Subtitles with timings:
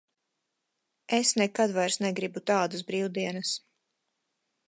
[1.17, 3.55] Es nekad vairs negribu tādas brīvdienas.